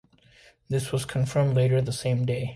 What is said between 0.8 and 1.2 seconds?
was